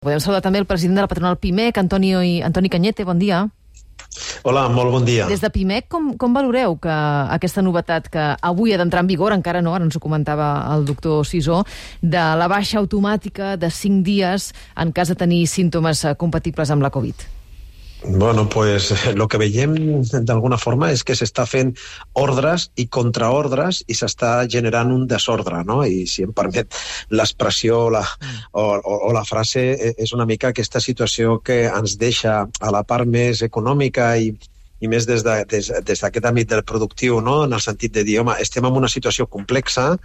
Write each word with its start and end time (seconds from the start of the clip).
Podem 0.00 0.16
saludar 0.24 0.40
també 0.40 0.56
el 0.56 0.64
president 0.64 0.96
de 0.96 1.02
la 1.04 1.08
patronal 1.10 1.34
PIMEC, 1.36 1.76
Antonio 1.76 2.22
i 2.24 2.38
Antoni 2.40 2.70
Cañete, 2.72 3.04
bon 3.04 3.18
dia. 3.20 3.42
Hola, 4.48 4.62
molt 4.72 4.94
bon 4.94 5.04
dia. 5.04 5.26
Des 5.28 5.42
de 5.44 5.50
PIMEC, 5.52 5.90
com, 5.92 6.06
com 6.16 6.32
valoreu 6.32 6.78
que 6.80 6.94
aquesta 7.34 7.60
novetat 7.60 8.08
que 8.08 8.22
avui 8.48 8.72
ha 8.72 8.78
d'entrar 8.80 9.02
en 9.04 9.10
vigor, 9.10 9.34
encara 9.36 9.60
no, 9.60 9.74
ara 9.76 9.84
ens 9.84 9.98
ho 9.98 10.00
comentava 10.00 10.46
el 10.72 10.86
doctor 10.88 11.26
Sisó, 11.28 11.58
de 12.00 12.22
la 12.40 12.48
baixa 12.48 12.78
automàtica 12.80 13.58
de 13.60 13.68
5 13.68 14.00
dies 14.08 14.48
en 14.72 14.94
cas 14.96 15.12
de 15.12 15.18
tenir 15.20 15.42
símptomes 15.52 16.06
eh, 16.08 16.14
compatibles 16.16 16.72
amb 16.72 16.88
la 16.88 16.92
Covid? 16.96 17.28
Bueno, 18.02 18.48
pues 18.48 18.94
lo 19.14 19.28
que 19.28 19.38
veiem 19.38 19.74
d'alguna 20.24 20.56
forma 20.56 20.88
és 20.94 21.02
que 21.04 21.14
s'està 21.18 21.44
fent 21.44 21.74
ordres 22.16 22.70
i 22.80 22.86
contraordres 22.88 23.82
i 23.92 23.96
s'està 23.98 24.30
generant 24.48 24.92
un 24.94 25.04
desordre, 25.10 25.60
no? 25.68 25.82
I 25.84 26.06
si 26.08 26.24
em 26.24 26.32
permet 26.32 26.72
l'expressió 27.12 27.82
la, 27.92 28.00
o, 28.52 28.64
o, 28.78 28.94
o 29.10 29.12
la 29.12 29.24
frase, 29.28 29.66
eh, 29.74 29.92
és 30.00 30.14
una 30.16 30.24
mica 30.24 30.48
aquesta 30.48 30.80
situació 30.80 31.38
que 31.44 31.66
ens 31.68 31.98
deixa 32.00 32.40
a 32.48 32.72
la 32.72 32.82
part 32.88 33.08
més 33.08 33.44
econòmica 33.44 34.14
i, 34.16 34.32
i 34.80 34.88
més 34.88 35.06
des 35.08 35.24
d'aquest 35.26 35.72
de, 35.72 35.82
des, 35.86 36.02
àmbit 36.30 36.50
del 36.50 36.64
productiu, 36.64 37.20
no? 37.20 37.44
en 37.44 37.52
el 37.56 37.60
sentit 37.60 37.94
de 37.94 38.04
dir, 38.06 38.18
home, 38.20 38.36
estem 38.40 38.66
en 38.66 38.78
una 38.80 38.88
situació 38.88 39.26
complexa, 39.26 39.96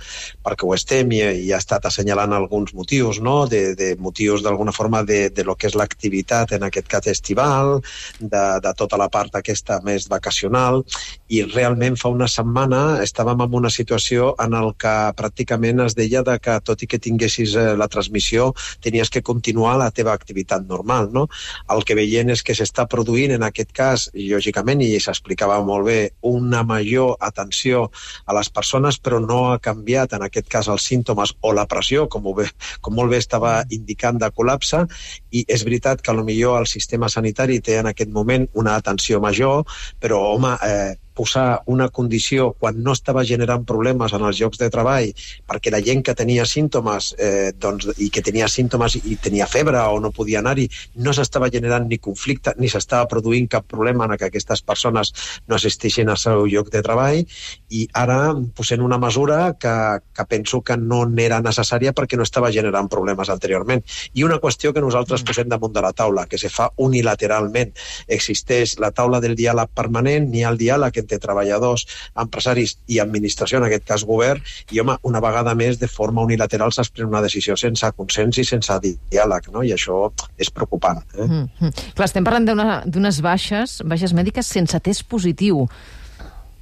perquè 0.45 0.67
ho 0.67 0.73
estem 0.75 1.11
i, 1.15 1.21
i 1.45 1.51
ha 1.53 1.59
estat 1.61 1.85
assenyalant 1.87 2.33
alguns 2.35 2.73
motius, 2.75 3.21
no? 3.23 3.45
de, 3.51 3.75
de 3.79 3.93
motius 3.99 4.43
d'alguna 4.43 4.73
forma 4.75 5.03
de, 5.03 5.29
de 5.29 5.45
lo 5.47 5.55
que 5.55 5.69
és 5.69 5.77
l'activitat, 5.79 6.55
en 6.57 6.67
aquest 6.67 6.89
cas 6.91 7.07
estival, 7.11 7.79
de, 8.19 8.45
de 8.63 8.73
tota 8.77 8.99
la 8.99 9.09
part 9.11 9.35
aquesta 9.35 9.79
més 9.85 10.09
vacacional, 10.11 10.83
i 11.31 11.41
realment 11.47 11.97
fa 11.99 12.11
una 12.13 12.27
setmana 12.31 13.01
estàvem 13.03 13.41
en 13.45 13.55
una 13.61 13.71
situació 13.73 14.33
en 14.43 14.53
el 14.57 14.73
que 14.81 14.93
pràcticament 15.17 15.83
es 15.85 15.95
deia 15.97 16.23
de 16.25 16.37
que 16.41 16.57
tot 16.65 16.83
i 16.83 16.89
que 16.89 16.99
tinguessis 17.01 17.55
eh, 17.55 17.65
la 17.79 17.87
transmissió 17.91 18.51
tenies 18.83 19.09
que 19.09 19.23
continuar 19.25 19.77
la 19.79 19.91
teva 19.91 20.13
activitat 20.13 20.65
normal. 20.67 21.09
No? 21.13 21.27
El 21.71 21.83
que 21.87 21.97
veiem 21.97 22.31
és 22.33 22.43
que 22.45 22.55
s'està 22.57 22.87
produint 22.91 23.35
en 23.35 23.45
aquest 23.47 23.71
cas, 23.75 24.09
lògicament, 24.13 24.64
clarament 24.65 24.81
i 24.81 24.99
s'explicava 24.99 25.61
molt 25.63 25.85
bé 25.85 26.11
una 26.23 26.63
major 26.63 27.15
atenció 27.21 27.91
a 28.25 28.33
les 28.33 28.49
persones, 28.49 28.97
però 28.97 29.19
no 29.19 29.51
ha 29.51 29.59
canviat 29.59 30.13
en 30.13 30.23
aquest 30.25 30.49
cas 30.49 30.67
els 30.67 30.83
símptomes 30.83 31.35
o 31.41 31.53
la 31.53 31.67
pressió, 31.67 32.07
com, 32.09 32.23
bé, 32.35 32.49
com 32.81 32.95
molt 32.95 33.11
bé 33.11 33.17
estava 33.17 33.63
indicant 33.69 34.17
de 34.17 34.31
col·lapse, 34.31 34.85
i 35.31 35.45
és 35.47 35.63
veritat 35.63 36.01
que 36.01 36.13
millor 36.25 36.61
el 36.61 36.67
sistema 36.67 37.09
sanitari 37.09 37.59
té 37.61 37.77
en 37.79 37.87
aquest 37.87 38.09
moment 38.09 38.47
una 38.53 38.75
atenció 38.75 39.19
major, 39.21 39.63
però, 40.01 40.33
home, 40.33 40.57
eh, 40.65 40.95
posar 41.15 41.63
una 41.71 41.89
condició 41.89 42.51
quan 42.59 42.81
no 42.83 42.93
estava 42.95 43.23
generant 43.25 43.65
problemes 43.65 44.13
en 44.13 44.25
els 44.27 44.41
llocs 44.41 44.61
de 44.61 44.69
treball 44.73 45.11
perquè 45.47 45.73
la 45.73 45.81
gent 45.85 46.03
que 46.05 46.15
tenia 46.17 46.45
símptomes 46.49 47.13
eh, 47.17 47.51
doncs, 47.57 47.89
i 47.97 48.09
que 48.13 48.23
tenia 48.25 48.49
símptomes 48.51 48.99
i 49.01 49.17
tenia 49.21 49.47
febre 49.49 49.81
o 49.91 49.99
no 50.03 50.11
podia 50.15 50.41
anar-hi 50.43 50.67
no 51.05 51.13
s'estava 51.15 51.49
generant 51.53 51.87
ni 51.89 51.99
conflicte 51.99 52.55
ni 52.59 52.69
s'estava 52.71 53.09
produint 53.11 53.47
cap 53.51 53.67
problema 53.67 54.05
en 54.05 54.17
que 54.19 54.29
aquestes 54.29 54.61
persones 54.61 55.13
no 55.47 55.55
assisteixin 55.55 56.09
al 56.09 56.19
seu 56.21 56.45
lloc 56.49 56.71
de 56.73 56.83
treball 56.85 57.23
i 57.69 57.85
ara 57.93 58.19
posem 58.55 58.83
una 58.83 58.99
mesura 59.01 59.55
que, 59.59 59.75
que 60.13 60.25
penso 60.25 60.61
que 60.61 60.77
no 60.77 61.03
n'era 61.09 61.41
necessària 61.43 61.93
perquè 61.95 62.17
no 62.17 62.25
estava 62.27 62.51
generant 62.51 62.89
problemes 62.91 63.29
anteriorment. 63.33 63.83
I 64.13 64.25
una 64.27 64.39
qüestió 64.43 64.73
que 64.73 64.83
nosaltres 64.83 65.21
mm. 65.21 65.29
posem 65.29 65.51
damunt 65.51 65.73
de 65.75 65.83
la 65.85 65.93
taula, 65.93 66.25
que 66.29 66.39
se 66.41 66.51
fa 66.51 66.69
unilateralment. 66.87 67.73
Existeix 68.07 68.77
la 68.83 68.91
taula 68.95 69.21
del 69.23 69.35
diàleg 69.37 69.71
permanent, 69.75 70.29
ni 70.31 70.45
el 70.47 70.59
diàleg 70.59 71.01
entre 71.05 71.21
treballadors, 71.21 71.85
empresaris 72.21 72.75
i 72.91 72.99
administració, 73.03 73.59
en 73.59 73.67
aquest 73.69 73.85
cas 73.87 74.05
govern, 74.07 74.41
i 74.71 74.81
home, 74.81 74.97
una 75.07 75.21
vegada 75.23 75.55
més, 75.55 75.79
de 75.79 75.89
forma 75.91 76.25
unilateral 76.25 76.73
s'ha 76.73 76.85
pres 76.91 77.07
una 77.07 77.21
decisió 77.23 77.55
sense 77.59 77.91
consens 77.97 78.39
i 78.41 78.45
sense 78.47 78.79
diàleg, 78.83 79.51
no? 79.53 79.63
i 79.63 79.73
això 79.75 80.09
és 80.37 80.51
preocupant. 80.51 81.03
Eh? 81.17 81.27
Mm 81.27 81.49
-hmm. 81.59 81.91
Clar, 81.93 82.05
estem 82.05 82.23
parlant 82.23 82.45
d'unes 82.85 83.21
baixes, 83.21 83.81
baixes 83.85 84.13
mèdiques 84.13 84.45
sense 84.45 84.79
test 84.79 85.03
positiu. 85.07 85.67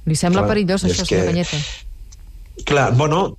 Li 0.04 0.16
sembla 0.16 0.42
Clar, 0.42 0.50
perillós 0.50 0.84
això, 0.84 1.00
que... 1.00 1.06
senyor 1.06 1.26
Canyeta? 1.26 1.56
Clar, 2.64 2.92
bueno, 2.94 3.36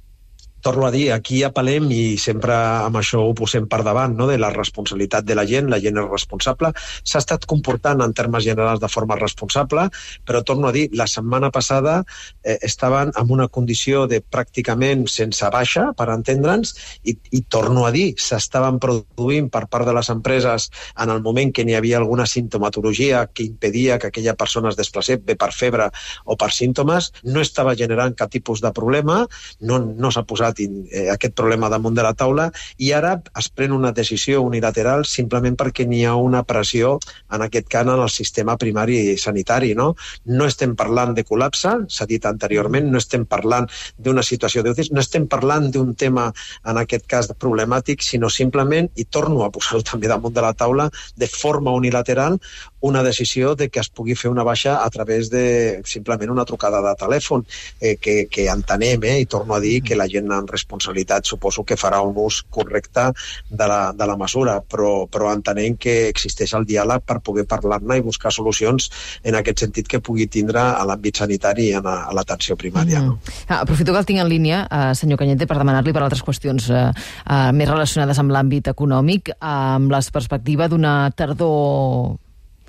torno 0.66 0.88
a 0.88 0.92
dir, 0.92 1.12
aquí 1.14 1.44
apel·lem 1.46 1.92
i 1.94 2.18
sempre 2.18 2.56
amb 2.58 2.98
això 2.98 3.20
ho 3.22 3.34
posem 3.38 3.68
per 3.70 3.84
davant, 3.86 4.16
no? 4.18 4.26
de 4.26 4.40
la 4.42 4.50
responsabilitat 4.50 5.26
de 5.28 5.36
la 5.38 5.44
gent, 5.46 5.68
la 5.70 5.78
gent 5.84 6.00
és 6.02 6.08
responsable, 6.10 6.72
s'ha 7.06 7.20
estat 7.22 7.46
comportant 7.46 8.02
en 8.02 8.16
termes 8.18 8.42
generals 8.48 8.82
de 8.82 8.90
forma 8.90 9.14
responsable, 9.20 9.84
però 10.26 10.42
torno 10.42 10.72
a 10.72 10.74
dir, 10.74 10.88
la 10.98 11.06
setmana 11.06 11.52
passada 11.54 12.00
eh, 12.42 12.58
estaven 12.66 13.12
en 13.14 13.34
una 13.36 13.46
condició 13.48 14.08
de 14.10 14.24
pràcticament 14.26 15.06
sense 15.12 15.52
baixa, 15.54 15.92
per 15.94 16.10
entendre'ns, 16.16 16.74
i, 17.06 17.14
i 17.14 17.44
torno 17.46 17.86
a 17.86 17.94
dir, 17.94 18.08
s'estaven 18.18 18.82
produint 18.82 19.52
per 19.54 19.68
part 19.70 19.86
de 19.86 19.94
les 19.94 20.10
empreses 20.10 20.72
en 20.98 21.14
el 21.14 21.22
moment 21.22 21.54
que 21.54 21.68
n'hi 21.68 21.78
havia 21.78 22.02
alguna 22.02 22.26
sintomatologia 22.26 23.28
que 23.28 23.46
impedia 23.46 24.00
que 24.02 24.10
aquella 24.10 24.34
persona 24.34 24.74
es 24.74 24.82
desplacés 24.82 25.22
bé 25.22 25.38
per 25.38 25.52
febre 25.54 25.92
o 26.26 26.40
per 26.42 26.50
símptomes, 26.58 27.12
no 27.30 27.46
estava 27.46 27.78
generant 27.78 28.18
cap 28.18 28.34
tipus 28.34 28.66
de 28.66 28.74
problema, 28.74 29.22
no, 29.62 29.82
no 29.86 30.10
s'ha 30.10 30.26
posat 30.26 30.55
posat 30.56 30.92
eh, 30.92 31.10
aquest 31.12 31.36
problema 31.36 31.70
damunt 31.70 31.96
de 31.96 32.04
la 32.04 32.14
taula 32.14 32.50
i 32.78 32.92
ara 32.94 33.22
es 33.38 33.50
pren 33.50 33.72
una 33.72 33.92
decisió 33.92 34.42
unilateral 34.42 35.06
simplement 35.06 35.56
perquè 35.56 35.86
n'hi 35.86 36.06
ha 36.06 36.16
una 36.16 36.44
pressió, 36.44 37.00
en 37.32 37.42
aquest 37.42 37.68
cas, 37.68 37.86
en 37.86 38.02
el 38.02 38.10
sistema 38.10 38.58
primari 38.58 39.18
sanitari. 39.18 39.74
No, 39.76 39.96
no 40.26 40.46
estem 40.46 40.76
parlant 40.76 41.14
de 41.16 41.24
col·lapse, 41.24 41.86
s'ha 41.90 42.06
dit 42.06 42.26
anteriorment, 42.26 42.90
no 42.90 42.98
estem 42.98 43.26
parlant 43.26 43.68
d'una 43.98 44.24
situació 44.24 44.64
d'UCI, 44.64 44.92
no 44.92 45.02
estem 45.02 45.28
parlant 45.28 45.70
d'un 45.72 45.94
tema, 45.96 46.32
en 46.66 46.78
aquest 46.78 47.06
cas, 47.08 47.30
problemàtic, 47.40 48.02
sinó 48.02 48.30
simplement, 48.30 48.90
i 48.96 49.06
torno 49.06 49.44
a 49.44 49.52
posar-ho 49.52 49.84
també 49.84 50.08
damunt 50.08 50.34
de 50.34 50.42
la 50.42 50.54
taula, 50.54 50.90
de 51.16 51.28
forma 51.28 51.72
unilateral, 51.72 52.40
una 52.82 53.02
decisió 53.04 53.56
de 53.56 53.70
que 53.70 53.80
es 53.80 53.90
pugui 53.90 54.16
fer 54.16 54.30
una 54.30 54.44
baixa 54.44 54.78
a 54.84 54.90
través 54.94 55.30
de 55.32 55.82
simplement 55.86 56.30
una 56.30 56.46
trucada 56.46 56.82
de 56.86 56.94
telèfon, 57.00 57.46
eh, 57.82 57.96
que, 57.98 58.28
que 58.30 58.48
entenem, 58.52 59.04
eh, 59.04 59.20
i 59.22 59.26
torno 59.26 59.56
a 59.56 59.60
dir 59.60 59.82
que 59.84 59.98
la 59.98 60.08
gent 60.08 60.30
en 60.38 60.48
responsabilitat 60.48 61.26
suposo 61.26 61.64
que 61.64 61.78
farà 61.80 62.02
un 62.06 62.16
ús 62.16 62.42
correcte 62.50 63.10
de 63.50 63.68
la, 63.68 63.92
de 63.94 64.08
la 64.08 64.18
mesura, 64.20 64.60
però, 64.62 65.06
però 65.12 65.32
entenem 65.34 65.78
que 65.78 65.96
existeix 66.10 66.56
el 66.58 66.68
diàleg 66.68 67.06
per 67.06 67.20
poder 67.26 67.46
parlar-ne 67.50 68.00
i 68.00 68.06
buscar 68.06 68.34
solucions 68.34 68.90
en 69.24 69.38
aquest 69.40 69.66
sentit 69.66 69.90
que 69.92 70.02
pugui 70.04 70.28
tindre 70.32 70.62
a 70.62 70.84
l'àmbit 70.88 71.24
sanitari 71.24 71.70
i 71.72 71.76
a 71.78 71.82
l'atenció 72.16 72.58
primària. 72.60 73.02
Mm. 73.02 73.06
No? 73.06 73.20
Ah, 73.48 73.62
aprofito 73.62 73.94
que 73.94 74.02
el 74.02 74.10
tinc 74.10 74.24
en 74.24 74.30
línia, 74.30 74.66
eh, 74.70 74.92
senyor 74.96 75.20
Canyete, 75.22 75.48
per 75.48 75.60
demanar-li 75.62 75.94
per 75.96 76.04
altres 76.04 76.24
qüestions 76.26 76.70
eh, 76.70 76.86
eh, 76.92 77.52
més 77.56 77.70
relacionades 77.70 78.20
amb 78.22 78.34
l'àmbit 78.36 78.72
econòmic, 78.74 79.34
eh, 79.36 79.40
amb 79.46 79.92
la 79.94 80.04
perspectiva 80.14 80.70
d'una 80.72 80.96
tardor 81.16 82.16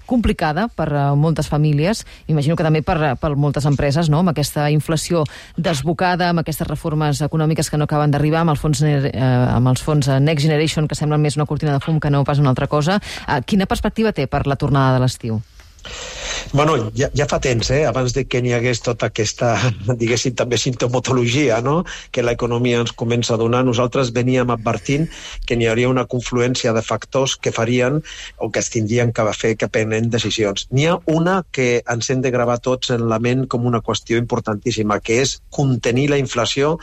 complicada 0.07 0.69
per 0.69 0.89
a 0.95 1.07
moltes 1.19 1.51
famílies, 1.53 2.05
imagino 2.27 2.57
que 2.57 2.65
també 2.67 2.83
per, 2.87 3.17
per 3.21 3.35
moltes 3.37 3.67
empreses, 3.69 4.11
no? 4.13 4.23
amb 4.23 4.33
aquesta 4.33 4.69
inflació 4.73 5.25
desbocada, 5.57 6.31
amb 6.31 6.45
aquestes 6.45 6.69
reformes 6.69 7.21
econòmiques 7.27 7.71
que 7.71 7.81
no 7.81 7.89
acaben 7.91 8.15
d'arribar, 8.15 8.45
amb, 8.45 8.55
els 8.55 8.63
fons, 8.63 8.83
eh, 8.87 9.13
amb 9.21 9.73
els 9.73 9.83
fons 9.83 10.09
Next 10.21 10.47
Generation, 10.47 10.89
que 10.89 10.99
semblen 10.99 11.23
més 11.23 11.37
una 11.37 11.47
cortina 11.47 11.75
de 11.77 11.83
fum 11.85 12.01
que 12.01 12.11
no 12.11 12.25
pas 12.25 12.41
una 12.43 12.55
altra 12.55 12.71
cosa. 12.71 13.01
Eh, 13.27 13.43
quina 13.45 13.67
perspectiva 13.67 14.15
té 14.17 14.27
per 14.31 14.47
la 14.47 14.57
tornada 14.57 14.97
de 14.97 15.05
l'estiu? 15.05 15.43
Bueno, 16.53 16.93
ja, 16.95 17.09
ja 17.15 17.27
fa 17.27 17.41
temps, 17.43 17.71
eh? 17.75 17.85
abans 17.87 18.15
de 18.15 18.23
que 18.31 18.39
n'hi 18.43 18.53
hagués 18.55 18.79
tota 18.85 19.09
aquesta, 19.11 19.57
diguéssim, 20.01 20.37
també 20.39 20.59
sintomatologia, 20.61 21.59
no? 21.65 21.81
que 22.15 22.23
l'economia 22.23 22.79
ens 22.85 22.93
comença 22.95 23.35
a 23.35 23.41
donar, 23.41 23.65
nosaltres 23.67 24.13
veníem 24.15 24.53
advertint 24.55 25.09
que 25.47 25.57
n'hi 25.59 25.67
hauria 25.67 25.91
una 25.91 26.07
confluència 26.07 26.73
de 26.77 26.85
factors 26.87 27.35
que 27.37 27.53
farien 27.53 27.99
o 28.39 28.51
que 28.53 28.63
es 28.63 28.71
tindrien 28.71 29.13
que 29.13 29.27
fer 29.35 29.57
que 29.59 29.69
prenen 29.69 30.09
decisions. 30.11 30.69
N'hi 30.71 30.87
ha 30.87 30.97
una 31.11 31.41
que 31.51 31.83
ens 31.83 32.11
hem 32.11 32.23
de 32.23 32.31
gravar 32.31 32.61
tots 32.63 32.95
en 32.95 33.09
la 33.11 33.19
ment 33.19 33.47
com 33.51 33.67
una 33.67 33.83
qüestió 33.83 34.17
importantíssima, 34.23 35.01
que 35.01 35.21
és 35.25 35.41
contenir 35.51 36.09
la 36.13 36.21
inflació 36.23 36.77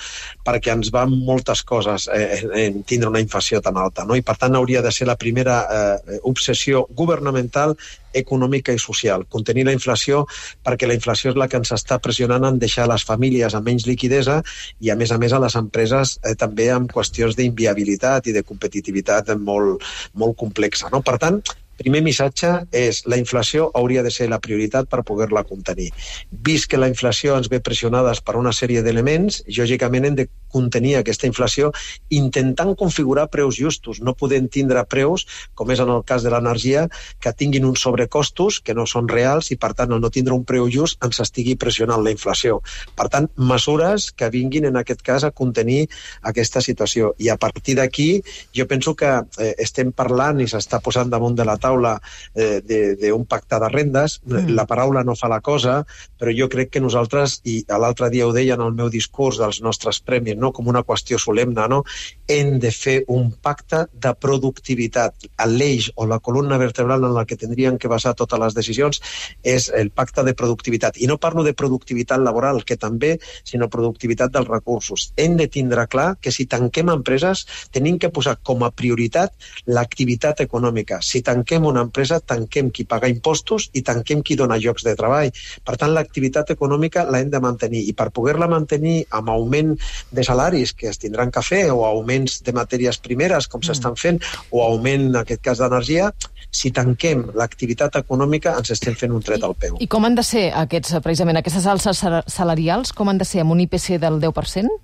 perquè 0.44 0.76
ens 0.76 0.92
van 0.92 1.16
moltes 1.24 1.64
coses 1.64 2.10
eh, 2.12 2.44
en 2.68 2.84
tindre 2.84 3.10
una 3.10 3.24
inflació 3.24 3.62
tan 3.64 3.80
alta. 3.80 4.04
No? 4.04 4.20
I 4.20 4.28
per 4.28 4.36
tant 4.42 4.60
hauria 4.60 4.84
de 4.84 4.92
ser 4.92 5.08
la 5.08 5.18
primera 5.18 5.62
eh, 5.64 6.20
obsessió 6.28 6.84
governamental 6.92 7.78
econòmica 8.14 8.74
i 8.74 8.80
social, 8.82 9.26
contenir 9.30 9.53
la 9.62 9.76
inflació 9.78 10.24
perquè 10.66 10.90
la 10.90 10.98
inflació 10.98 11.30
és 11.30 11.38
la 11.38 11.48
que 11.48 11.62
ens 11.62 11.74
està 11.76 12.00
pressionant 12.02 12.50
en 12.50 12.58
deixar 12.58 12.90
les 12.90 13.06
famílies 13.06 13.54
amb 13.54 13.70
menys 13.70 13.86
liquidesa 13.86 14.42
i, 14.80 14.90
a 14.90 14.98
més 14.98 15.14
a 15.14 15.20
més, 15.22 15.34
a 15.34 15.42
les 15.44 15.56
empreses 15.60 16.18
eh, 16.24 16.34
també 16.34 16.72
amb 16.74 16.90
qüestions 16.90 17.38
d'inviabilitat 17.38 18.28
i 18.28 18.34
de 18.34 18.42
competitivitat 18.42 19.30
molt, 19.38 19.86
molt 20.18 20.40
complexa. 20.40 20.90
No? 20.90 21.04
Per 21.06 21.20
tant, 21.22 21.44
primer 21.78 22.02
missatge 22.06 22.52
és 22.74 23.04
la 23.10 23.18
inflació 23.22 23.70
hauria 23.78 24.04
de 24.06 24.12
ser 24.14 24.30
la 24.32 24.42
prioritat 24.42 24.90
per 24.90 25.04
poder-la 25.06 25.46
contenir. 25.46 25.92
Vist 26.32 26.70
que 26.72 26.82
la 26.82 26.90
inflació 26.92 27.38
ens 27.38 27.50
ve 27.54 27.62
pressionades 27.62 28.22
per 28.26 28.38
una 28.40 28.54
sèrie 28.56 28.84
d'elements, 28.86 29.44
lògicament 29.58 30.10
hem 30.10 30.18
de 30.22 30.28
contenir 30.54 30.96
aquesta 31.00 31.28
inflació 31.30 31.72
intentant 32.14 32.76
configurar 32.78 33.30
preus 33.34 33.58
justos, 33.58 34.02
no 34.02 34.16
podent 34.18 34.50
tindre 34.54 34.84
preus, 34.90 35.26
com 35.58 35.72
és 35.74 35.82
en 35.82 35.90
el 35.90 36.04
cas 36.08 36.24
de 36.24 36.32
l'energia, 36.34 36.88
que 37.20 37.34
tinguin 37.34 37.66
uns 37.66 37.84
sobrecostos 37.84 38.60
que 38.64 38.76
no 38.78 38.86
són 38.90 39.10
reals 39.10 39.52
i, 39.52 39.58
per 39.60 39.74
tant, 39.78 39.94
al 39.94 40.02
no 40.04 40.12
tindre 40.14 40.36
un 40.36 40.46
preu 40.48 40.70
just 40.72 41.02
ens 41.06 41.22
estigui 41.24 41.56
pressionant 41.60 42.04
la 42.04 42.14
inflació. 42.14 42.60
Per 42.98 43.08
tant, 43.14 43.30
mesures 43.38 44.12
que 44.16 44.30
vinguin, 44.34 44.68
en 44.70 44.80
aquest 44.80 45.04
cas, 45.06 45.24
a 45.24 45.32
contenir 45.32 45.88
aquesta 46.30 46.62
situació. 46.62 47.14
I 47.20 47.32
a 47.34 47.38
partir 47.42 47.78
d'aquí, 47.80 48.10
jo 48.56 48.68
penso 48.70 48.96
que 49.00 49.12
eh, 49.40 49.54
estem 49.64 49.94
parlant 49.96 50.42
i 50.44 50.50
s'està 50.50 50.82
posant 50.84 51.12
damunt 51.12 51.38
de 51.38 51.48
la 51.48 51.58
taula 51.62 51.96
eh, 52.36 52.60
d'un 53.00 53.26
pacte 53.30 53.60
de 53.60 53.72
rendes. 53.72 54.20
Mm. 54.26 54.54
La 54.58 54.68
paraula 54.70 55.04
no 55.08 55.18
fa 55.20 55.32
la 55.32 55.42
cosa, 55.42 55.82
però 56.20 56.34
jo 56.36 56.50
crec 56.52 56.74
que 56.74 56.84
nosaltres, 56.84 57.40
i 57.50 57.62
l'altre 57.70 58.10
dia 58.14 58.28
ho 58.28 58.34
deia 58.36 58.58
en 58.58 58.66
el 58.66 58.76
meu 58.78 58.92
discurs 58.94 59.40
dels 59.42 59.62
nostres 59.66 60.02
premis, 60.04 60.38
no? 60.44 60.52
com 60.52 60.68
una 60.68 60.84
qüestió 60.84 61.20
solemne, 61.20 61.68
no? 61.72 61.84
hem 62.28 62.58
de 62.60 62.72
fer 62.72 62.98
un 63.12 63.32
pacte 63.44 63.86
de 63.94 64.14
productivitat. 64.20 65.28
L'eix 65.50 65.90
o 65.96 66.08
la 66.10 66.20
columna 66.24 66.60
vertebral 66.62 67.04
en 67.04 67.14
la 67.16 67.26
que 67.26 67.38
tindrien 67.40 67.78
que 67.80 67.92
basar 67.92 68.14
totes 68.20 68.40
les 68.40 68.56
decisions 68.58 69.02
és 69.44 69.70
el 69.76 69.92
pacte 69.92 70.24
de 70.24 70.36
productivitat. 70.38 71.00
I 71.00 71.10
no 71.12 71.20
parlo 71.22 71.44
de 71.44 71.56
productivitat 71.58 72.22
laboral, 72.24 72.64
que 72.64 72.78
també, 72.80 73.18
sinó 73.44 73.70
productivitat 73.70 74.34
dels 74.34 74.50
recursos. 74.50 75.12
Hem 75.18 75.38
de 75.40 75.48
tindre 75.52 75.86
clar 75.88 76.14
que 76.22 76.32
si 76.32 76.46
tanquem 76.50 76.92
empreses 76.94 77.46
tenim 77.74 78.00
que 78.00 78.12
posar 78.14 78.38
com 78.44 78.64
a 78.64 78.72
prioritat 78.72 79.34
l'activitat 79.68 80.44
econòmica. 80.46 81.00
Si 81.02 81.24
tanquem 81.26 81.66
una 81.70 81.84
empresa, 81.86 82.20
tanquem 82.20 82.72
qui 82.72 82.88
paga 82.90 83.12
impostos 83.12 83.70
i 83.74 83.84
tanquem 83.86 84.24
qui 84.24 84.38
dona 84.40 84.60
llocs 84.62 84.86
de 84.88 84.96
treball. 85.00 85.32
Per 85.64 85.78
tant, 85.78 85.94
l'activitat 85.94 86.54
econòmica 86.56 87.06
l'hem 87.10 87.32
de 87.34 87.42
mantenir 87.44 87.84
i 87.90 87.96
per 87.98 88.10
poder-la 88.16 88.50
mantenir 88.52 89.04
amb 89.12 89.32
augment 89.34 89.76
de 90.12 90.26
salaris 90.34 90.74
que 90.74 90.90
es 90.90 91.00
tindran 91.00 91.32
que 91.32 91.44
fer 91.46 91.64
o 91.72 91.84
augments 91.86 92.42
de 92.46 92.54
matèries 92.56 93.00
primeres 93.02 93.48
com 93.48 93.62
mm. 93.62 93.70
s'estan 93.70 93.98
fent 94.00 94.22
o 94.52 94.64
augment, 94.66 95.10
en 95.12 95.20
aquest 95.22 95.44
cas, 95.46 95.62
d'energia, 95.62 96.10
si 96.54 96.72
tanquem 96.74 97.28
l'activitat 97.38 98.00
econòmica 98.02 98.56
ens 98.60 98.74
estem 98.76 98.98
fent 98.98 99.14
un 99.14 99.24
tret 99.26 99.44
al 99.46 99.56
peu. 99.58 99.78
I 99.82 99.90
com 99.90 100.06
han 100.06 100.18
de 100.18 100.26
ser 100.26 100.50
aquests, 100.64 100.98
precisament, 101.06 101.40
aquestes 101.40 101.68
alces 101.70 102.04
salarials, 102.30 102.94
com 102.94 103.10
han 103.10 103.22
de 103.22 103.30
ser 103.30 103.44
amb 103.44 103.56
un 103.56 103.64
IPC 103.66 103.98
del 104.02 104.20
10%? 104.22 104.82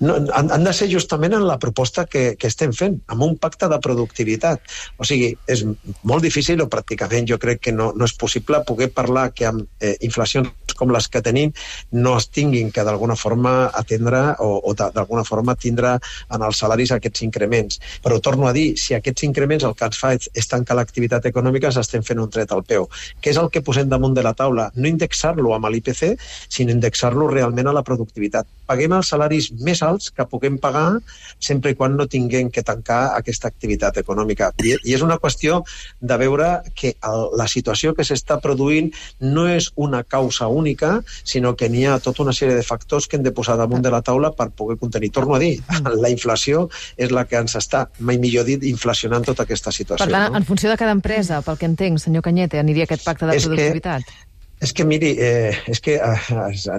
No, 0.00 0.16
han, 0.34 0.50
han 0.52 0.64
de 0.64 0.72
ser 0.76 0.90
justament 0.92 1.34
en 1.36 1.46
la 1.48 1.58
proposta 1.58 2.04
que, 2.10 2.34
que 2.40 2.50
estem 2.50 2.72
fent, 2.76 2.98
amb 3.12 3.24
un 3.26 3.36
pacte 3.40 3.68
de 3.70 3.78
productivitat. 3.82 4.62
O 4.98 5.06
sigui, 5.08 5.32
és 5.50 5.64
molt 6.02 6.24
difícil, 6.24 6.60
o 6.62 6.70
pràcticament 6.70 7.28
jo 7.30 7.38
crec 7.40 7.62
que 7.68 7.72
no, 7.72 7.92
no 7.96 8.08
és 8.08 8.16
possible 8.20 8.60
poder 8.68 8.90
parlar 8.94 9.30
que 9.34 9.48
amb 9.48 9.64
eh, 9.80 9.96
inflacions 10.06 10.52
com 10.74 10.90
les 10.90 11.06
que 11.08 11.22
tenim 11.22 11.52
no 11.94 12.16
es 12.18 12.26
tinguin 12.34 12.72
que 12.74 12.82
d'alguna 12.86 13.16
forma 13.16 13.54
atendre 13.78 14.22
o, 14.42 14.58
o 14.58 14.74
d'alguna 14.74 15.24
forma 15.24 15.54
tindre 15.54 15.94
en 16.34 16.42
els 16.42 16.58
salaris 16.60 16.92
aquests 16.94 17.22
increments. 17.26 17.80
Però 18.02 18.18
torno 18.20 18.48
a 18.48 18.54
dir, 18.56 18.74
si 18.80 18.96
aquests 18.96 19.26
increments 19.28 19.64
el 19.64 19.76
que 19.78 19.88
ens 19.88 20.00
fa 20.00 20.14
és, 20.16 20.28
és 20.34 20.50
tancar 20.50 20.76
l'activitat 20.78 21.30
econòmica, 21.30 21.72
s'estem 21.72 22.02
fent 22.06 22.22
un 22.22 22.30
tret 22.30 22.52
al 22.52 22.64
peu. 22.66 22.88
Què 23.22 23.32
és 23.32 23.40
el 23.40 23.50
que 23.54 23.62
posem 23.64 23.88
damunt 23.90 24.16
de 24.16 24.24
la 24.26 24.34
taula? 24.36 24.70
No 24.74 24.90
indexar-lo 24.90 25.54
amb 25.54 25.70
l'IPC, 25.70 26.18
sinó 26.48 26.74
indexar-lo 26.74 27.30
realment 27.30 27.70
a 27.70 27.76
la 27.76 27.84
productivitat. 27.86 28.50
Paguem 28.66 28.96
els 28.96 29.10
salaris 29.12 29.50
més 29.60 29.82
alts 29.82 30.10
que 30.14 30.26
puguem 30.28 30.58
pagar 30.58 31.00
sempre 31.42 31.72
i 31.72 31.78
quan 31.78 31.96
no 31.98 32.06
tinguem 32.10 32.50
que 32.50 32.64
tancar 32.66 33.14
aquesta 33.18 33.48
activitat 33.50 33.98
econòmica. 34.00 34.50
I, 34.64 34.76
i 34.84 34.94
és 34.96 35.04
una 35.04 35.18
qüestió 35.22 35.62
de 36.00 36.18
veure 36.20 36.50
que 36.74 36.94
el, 37.04 37.26
la 37.38 37.46
situació 37.50 37.94
que 37.94 38.06
s'està 38.06 38.40
produint 38.42 38.90
no 39.20 39.46
és 39.50 39.70
una 39.76 40.02
causa 40.04 40.48
única, 40.48 40.98
sinó 41.24 41.54
que 41.56 41.68
n'hi 41.68 41.86
ha 41.86 41.98
tota 42.02 42.24
una 42.24 42.34
sèrie 42.36 42.58
de 42.58 42.66
factors 42.66 43.08
que 43.08 43.18
hem 43.18 43.26
de 43.26 43.34
posar 43.34 43.58
damunt 43.60 43.84
de 43.84 43.92
la 43.94 44.02
taula 44.02 44.32
per 44.34 44.50
poder 44.50 44.78
contenir. 44.80 45.12
Torno 45.14 45.36
a 45.36 45.42
dir, 45.42 45.56
mm. 45.60 45.96
la 46.02 46.12
inflació 46.12 46.68
és 46.96 47.14
la 47.14 47.26
que 47.28 47.40
ens 47.40 47.56
està, 47.60 47.86
mai 47.98 48.18
millor 48.22 48.48
dit, 48.48 48.64
inflacionant 48.68 49.24
tota 49.26 49.46
aquesta 49.48 49.72
situació. 49.74 50.04
Per 50.04 50.12
tant, 50.12 50.30
no? 50.32 50.40
en 50.40 50.46
funció 50.48 50.70
de 50.72 50.78
cada 50.80 50.94
empresa, 50.96 51.42
pel 51.44 51.60
que 51.60 51.68
entenc, 51.70 52.02
senyor 52.02 52.24
Canyete, 52.24 52.60
aniria 52.60 52.88
aquest 52.88 53.04
pacte 53.06 53.28
de 53.28 53.36
és 53.36 53.48
productivitat. 53.48 54.06
Que 54.06 54.33
és 54.62 54.72
que, 54.72 54.84
miri, 54.86 55.14
eh, 55.18 55.54
és 55.68 55.80
que 55.82 55.96
eh, 55.98 56.28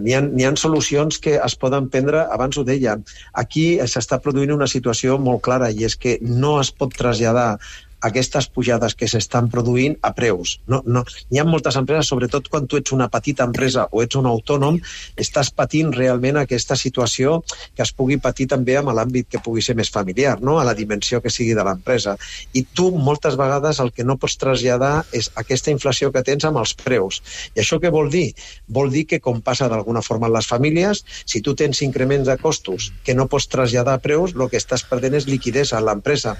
n'hi 0.01 0.15
ha, 0.15 0.21
ha 0.21 0.53
solucions 0.59 1.19
que 1.21 1.35
es 1.37 1.55
poden 1.59 1.89
prendre, 1.91 2.23
abans 2.31 2.57
ho 2.57 2.63
deia, 2.67 2.95
aquí 3.33 3.65
s'està 3.83 4.21
produint 4.23 4.55
una 4.55 4.69
situació 4.71 5.19
molt 5.21 5.43
clara 5.45 5.71
i 5.71 5.85
és 5.87 5.97
que 5.99 6.17
no 6.21 6.59
es 6.61 6.71
pot 6.71 6.95
traslladar 6.95 7.55
aquestes 8.05 8.47
pujades 8.53 8.93
que 8.95 9.07
s'estan 9.09 9.49
produint 9.49 9.95
a 10.05 10.11
preus. 10.17 10.59
No, 10.69 10.81
no. 10.85 11.03
Hi 11.33 11.41
ha 11.41 11.45
moltes 11.47 11.77
empreses, 11.79 12.09
sobretot 12.11 12.49
quan 12.53 12.67
tu 12.69 12.77
ets 12.77 12.93
una 12.95 13.07
petita 13.11 13.47
empresa 13.49 13.87
o 13.91 14.03
ets 14.03 14.19
un 14.19 14.27
autònom, 14.29 14.77
estàs 15.21 15.49
patint 15.55 15.91
realment 15.95 16.37
aquesta 16.41 16.77
situació 16.77 17.39
que 17.75 17.83
es 17.85 17.93
pugui 17.97 18.19
patir 18.21 18.47
també 18.51 18.77
amb 18.77 18.93
l'àmbit 18.95 19.29
que 19.31 19.41
pugui 19.45 19.63
ser 19.65 19.75
més 19.79 19.89
familiar, 19.93 20.37
no? 20.41 20.59
a 20.59 20.67
la 20.67 20.75
dimensió 20.77 21.21
que 21.21 21.33
sigui 21.33 21.55
de 21.57 21.65
l'empresa. 21.65 22.15
I 22.53 22.65
tu 22.77 22.91
moltes 23.09 23.39
vegades 23.39 23.81
el 23.81 23.91
que 23.95 24.05
no 24.05 24.19
pots 24.21 24.37
traslladar 24.41 24.93
és 25.15 25.31
aquesta 25.41 25.73
inflació 25.73 26.11
que 26.13 26.23
tens 26.27 26.45
amb 26.45 26.61
els 26.61 26.75
preus. 26.77 27.21
I 27.55 27.63
això 27.65 27.81
què 27.81 27.91
vol 27.93 28.11
dir? 28.13 28.27
Vol 28.69 28.93
dir 28.93 29.05
que, 29.09 29.21
com 29.23 29.41
passa 29.41 29.69
d'alguna 29.71 30.05
forma 30.05 30.29
en 30.29 30.37
les 30.37 30.49
famílies, 30.51 31.03
si 31.25 31.41
tu 31.41 31.55
tens 31.57 31.81
increments 31.81 32.29
de 32.29 32.37
costos 32.41 32.91
que 33.03 33.17
no 33.17 33.29
pots 33.31 33.49
traslladar 33.49 33.97
a 33.97 34.03
preus, 34.03 34.35
el 34.35 34.49
que 34.51 34.61
estàs 34.61 34.85
perdent 34.85 35.17
és 35.17 35.29
liquidesa 35.31 35.79
a 35.79 35.85
l'empresa 35.85 36.35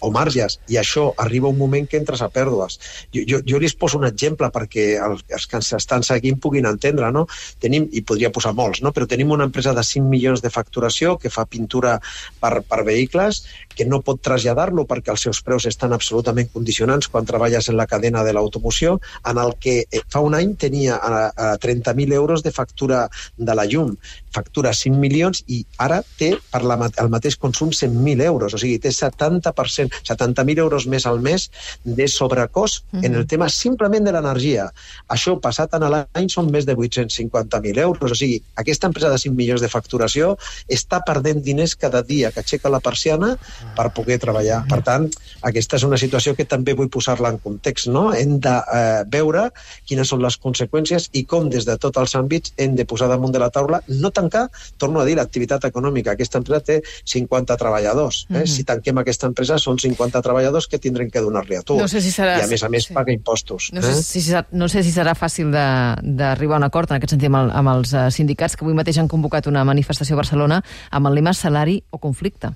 o 0.00 0.10
marges, 0.14 0.58
i 0.68 0.78
això 0.80 1.10
arriba 1.18 1.50
un 1.50 1.58
moment 1.58 1.86
que 1.88 1.98
entres 2.00 2.22
a 2.22 2.30
pèrdues. 2.32 2.78
Jo, 3.14 3.24
jo, 3.28 3.42
jo 3.46 3.60
li 3.60 3.70
poso 3.80 3.98
un 4.00 4.06
exemple 4.08 4.50
perquè 4.52 4.86
els, 5.00 5.24
els 5.28 5.46
que 5.46 5.58
ens 5.60 5.72
estan 5.78 6.04
seguint 6.06 6.40
puguin 6.40 6.68
entendre, 6.68 7.10
no? 7.14 7.26
Tenim, 7.62 7.88
i 7.92 8.02
podria 8.06 8.32
posar 8.34 8.52
molts, 8.56 8.82
no? 8.84 8.92
però 8.92 9.06
tenim 9.08 9.30
una 9.30 9.46
empresa 9.48 9.74
de 9.76 9.84
5 9.86 10.08
milions 10.08 10.42
de 10.42 10.50
facturació 10.50 11.16
que 11.20 11.30
fa 11.32 11.46
pintura 11.46 11.98
per, 12.40 12.60
per 12.66 12.82
vehicles, 12.86 13.44
que 13.74 13.86
no 13.86 14.02
pot 14.04 14.20
traslladar-lo 14.24 14.84
perquè 14.88 15.12
els 15.14 15.22
seus 15.24 15.40
preus 15.46 15.66
estan 15.70 15.94
absolutament 15.96 16.50
condicionants 16.52 17.08
quan 17.08 17.28
treballes 17.28 17.70
en 17.70 17.78
la 17.78 17.86
cadena 17.90 18.24
de 18.26 18.34
l'automoció, 18.36 18.98
en 19.30 19.40
el 19.40 19.54
que 19.62 19.76
eh, 19.86 20.02
fa 20.10 20.20
un 20.24 20.36
any 20.36 20.56
tenia 20.60 20.98
a, 20.98 21.30
a 21.30 21.52
30.000 21.62 22.12
euros 22.16 22.42
de 22.42 22.52
factura 22.52 23.06
de 23.38 23.54
la 23.54 23.64
llum, 23.70 23.94
factura 24.34 24.74
5 24.76 24.98
milions 25.00 25.42
i 25.48 25.62
ara 25.78 26.00
té 26.18 26.32
per 26.50 26.62
la, 26.66 26.76
el 27.02 27.10
mateix 27.12 27.36
consum 27.40 27.72
100.000 27.74 28.26
euros, 28.26 28.54
o 28.54 28.60
sigui, 28.60 28.78
té 28.82 28.92
70%, 28.94 29.89
70.000 30.02 30.58
euros 30.58 30.86
més 30.86 31.06
al 31.06 31.20
mes 31.20 31.50
de 31.84 32.08
sobrecost 32.08 32.84
mm 32.84 32.98
-hmm. 32.98 33.04
en 33.06 33.14
el 33.14 33.26
tema 33.26 33.48
simplement 33.48 34.04
de 34.04 34.12
l'energia. 34.12 34.70
Això 35.08 35.38
passat 35.40 35.74
en 35.74 35.90
l'any 35.90 36.28
són 36.28 36.50
més 36.50 36.66
de 36.66 36.76
850.000 36.76 37.78
euros, 37.78 38.12
o 38.12 38.14
sigui, 38.14 38.42
aquesta 38.54 38.86
empresa 38.86 39.10
de 39.10 39.18
5 39.18 39.34
milions 39.34 39.60
de 39.60 39.68
facturació 39.68 40.36
està 40.68 41.02
perdent 41.06 41.42
diners 41.42 41.76
cada 41.76 42.02
dia 42.02 42.30
que 42.30 42.40
aixeca 42.40 42.68
la 42.68 42.80
persiana 42.80 43.36
per 43.76 43.90
poder 43.92 44.18
treballar. 44.18 44.64
Per 44.68 44.82
tant, 44.82 45.08
aquesta 45.42 45.76
és 45.76 45.86
una 45.88 45.98
situació 45.98 46.34
que 46.36 46.44
també 46.44 46.74
vull 46.78 46.90
posar-la 46.92 47.32
en 47.32 47.38
context, 47.38 47.88
no? 47.88 48.12
Hem 48.14 48.38
de 48.44 48.54
eh, 48.78 49.02
veure 49.10 49.48
quines 49.88 50.08
són 50.08 50.22
les 50.22 50.36
conseqüències 50.38 51.08
i 51.12 51.24
com 51.24 51.48
des 51.52 51.66
de 51.68 51.76
tots 51.80 52.00
els 52.00 52.14
àmbits 52.18 52.54
hem 52.56 52.76
de 52.78 52.86
posar 52.88 53.08
damunt 53.08 53.32
de 53.34 53.42
la 53.42 53.50
taula, 53.54 53.82
no 53.88 54.12
tancar, 54.14 54.46
torno 54.78 55.00
a 55.00 55.06
dir, 55.08 55.16
l'activitat 55.18 55.66
econòmica. 55.70 56.14
Aquesta 56.14 56.40
empresa 56.40 56.60
té 56.70 56.80
50 57.04 57.56
treballadors. 57.56 58.26
Eh? 58.28 58.32
Mm 58.32 58.42
-hmm. 58.42 58.54
Si 58.54 58.64
tanquem 58.64 58.98
aquesta 58.98 59.26
empresa 59.26 59.58
són 59.58 59.78
50 59.82 60.22
treballadors 60.24 60.68
que 60.70 60.78
tindrem 60.78 61.10
que 61.10 61.22
donar-li 61.24 61.58
a 61.58 61.62
tu. 61.66 61.78
No 61.80 61.88
sé 61.90 62.02
si 62.04 62.12
serà... 62.14 62.38
I 62.40 62.46
a 62.46 62.50
més 62.50 62.64
a 62.64 62.70
més 62.72 62.88
sí. 62.88 62.94
paga 62.96 63.12
impostos. 63.14 63.70
No, 63.74 63.82
eh? 63.82 63.94
sé 63.94 64.04
si 64.06 64.24
serà, 64.28 64.44
no 64.52 64.68
sé 64.72 64.84
si 64.86 64.94
serà 64.94 65.14
fàcil 65.18 65.52
d'arribar 65.52 66.58
a 66.58 66.62
un 66.62 66.68
acord 66.68 66.90
en 66.90 67.00
aquest 67.00 67.16
sentit 67.16 67.30
amb, 67.30 67.40
el, 67.42 67.52
amb 67.62 67.74
els 67.74 67.94
uh, 67.94 68.08
sindicats 68.14 68.56
que 68.56 68.66
avui 68.66 68.76
mateix 68.76 69.00
han 69.00 69.10
convocat 69.10 69.48
una 69.50 69.64
manifestació 69.68 70.18
a 70.18 70.22
Barcelona 70.22 70.60
amb 70.90 71.10
el 71.10 71.18
lema 71.20 71.34
salari 71.36 71.80
o 71.90 71.98
conflicte. 71.98 72.52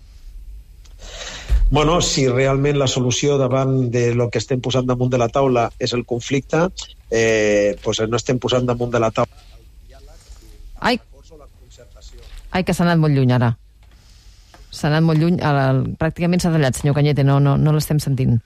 Bueno, 1.71 2.00
si 2.04 2.28
realment 2.28 2.76
la 2.78 2.87
solució 2.87 3.38
davant 3.40 3.90
de 3.90 4.12
lo 4.14 4.28
que 4.31 4.38
estem 4.38 4.61
posant 4.61 4.87
damunt 4.87 5.11
de 5.11 5.19
la 5.19 5.31
taula 5.33 5.71
és 5.81 5.97
el 5.97 6.04
conflicte, 6.04 6.69
eh, 7.11 7.76
pues 7.83 8.00
no 8.09 8.21
estem 8.21 8.38
posant 8.38 8.66
damunt 8.66 8.93
de 8.93 9.00
la 9.00 9.11
taula 9.11 9.43
Ai, 10.85 10.99
Ai 12.50 12.64
que 12.64 12.75
s'ha 12.75 12.85
anat 12.85 13.00
molt 13.00 13.16
lluny 13.16 13.33
ara 13.33 13.54
s'ha 14.75 14.90
anat 14.90 15.07
molt 15.07 15.23
lluny, 15.23 15.38
el, 15.38 15.61
el, 15.69 15.85
pràcticament 16.00 16.43
s'ha 16.43 16.52
tallat, 16.54 16.76
senyor 16.81 16.97
Canyete, 16.99 17.25
no, 17.26 17.38
no, 17.43 17.57
no 17.61 17.75
l'estem 17.75 18.02
sentint. 18.02 18.37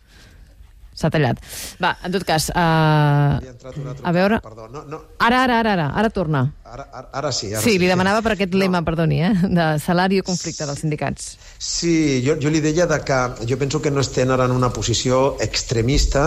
S'ha 0.98 1.10
tallat. 1.14 1.38
Va, 1.82 1.92
en 2.04 2.14
tot 2.14 2.24
cas, 2.26 2.48
uh, 2.50 3.38
a 3.38 4.12
veure... 4.14 4.40
Perdó, 4.42 4.66
no, 4.72 4.82
no. 4.90 4.98
Ara, 5.22 5.44
ara, 5.46 5.60
ara, 5.62 5.76
ara, 5.78 5.90
ara 6.02 6.10
torna. 6.10 6.48
Ara, 6.68 6.84
ara, 6.92 7.08
ara 7.12 7.32
sí. 7.32 7.48
Ara 7.54 7.62
sí, 7.62 7.72
sí, 7.72 7.78
li 7.80 7.88
demanava 7.88 8.20
per 8.24 8.34
aquest 8.34 8.52
no. 8.52 8.60
lema, 8.60 8.82
perdoni, 8.84 9.22
eh, 9.24 9.30
de 9.48 9.66
salari 9.80 10.18
o 10.20 10.24
conflicte 10.26 10.66
dels 10.68 10.82
sindicats. 10.84 11.28
Sí, 11.64 12.20
jo, 12.26 12.36
jo 12.42 12.52
li 12.52 12.60
deia 12.64 12.84
de 12.90 12.98
que 13.08 13.18
jo 13.48 13.56
penso 13.60 13.80
que 13.80 13.92
no 13.94 14.04
estem 14.04 14.28
ara 14.34 14.44
en 14.44 14.52
una 14.52 14.68
posició 14.74 15.38
extremista, 15.40 16.26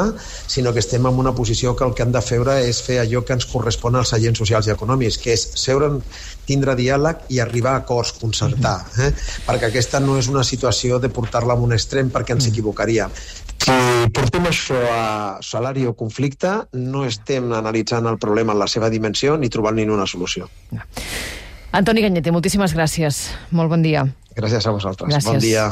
sinó 0.49 0.73
que 0.73 0.81
estem 0.81 1.05
en 1.05 1.19
una 1.21 1.35
posició 1.37 1.75
que 1.75 1.85
el 1.85 1.93
que 1.93 2.07
han 2.07 2.15
de 2.15 2.23
fer 2.25 2.41
és 2.57 2.81
fer 2.81 2.97
allò 3.03 3.21
que 3.25 3.37
ens 3.37 3.45
correspon 3.45 3.99
als 3.99 4.15
agents 4.17 4.41
socials 4.41 4.67
i 4.67 4.73
econòmics, 4.73 5.19
que 5.21 5.35
és 5.37 5.45
seure 5.61 5.91
tindre 6.49 6.73
diàleg 6.79 7.27
i 7.29 7.39
arribar 7.39 7.75
a 7.75 7.83
acords, 7.83 8.15
concertar, 8.17 8.79
eh? 8.97 9.11
perquè 9.45 9.69
aquesta 9.69 10.01
no 10.01 10.17
és 10.17 10.27
una 10.31 10.43
situació 10.47 10.97
de 10.99 11.11
portar-la 11.13 11.53
a 11.53 11.61
un 11.61 11.77
extrem 11.77 12.09
perquè 12.09 12.33
ens 12.35 12.47
mm. 12.47 12.55
equivocaria. 12.55 13.09
Si 13.61 13.73
portem 14.15 14.47
això 14.49 14.77
a 14.89 15.01
salari 15.45 15.85
o 15.85 15.93
conflicte, 15.97 16.53
no 16.73 17.03
estem 17.05 17.51
analitzant 17.53 18.07
el 18.09 18.17
problema 18.21 18.55
en 18.55 18.61
la 18.63 18.67
seva 18.71 18.89
dimensió 18.89 19.35
ni 19.37 19.51
trobant-li 19.53 19.85
una 19.85 20.07
solució. 20.09 20.49
Antoni 21.77 22.01
Ganyete, 22.03 22.33
moltíssimes 22.33 22.73
gràcies. 22.75 23.27
Molt 23.55 23.69
bon 23.71 23.85
dia. 23.85 24.07
Gràcies 24.35 24.65
a 24.65 24.73
vosaltres. 24.73 25.11
Gràcies. 25.13 25.29
Bon 25.29 25.39
dia. 25.43 25.69